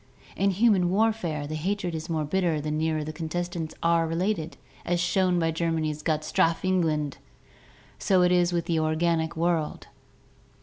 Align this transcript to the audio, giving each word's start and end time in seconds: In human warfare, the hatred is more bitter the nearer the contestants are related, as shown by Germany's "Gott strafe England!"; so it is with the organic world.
In 0.35 0.49
human 0.49 0.89
warfare, 0.89 1.45
the 1.45 1.53
hatred 1.53 1.93
is 1.93 2.09
more 2.09 2.25
bitter 2.25 2.59
the 2.59 2.71
nearer 2.71 3.03
the 3.03 3.13
contestants 3.13 3.75
are 3.83 4.07
related, 4.07 4.57
as 4.83 4.99
shown 4.99 5.37
by 5.37 5.51
Germany's 5.51 6.01
"Gott 6.01 6.23
strafe 6.23 6.65
England!"; 6.65 7.19
so 7.99 8.23
it 8.23 8.31
is 8.31 8.51
with 8.51 8.65
the 8.65 8.79
organic 8.79 9.37
world. 9.37 9.89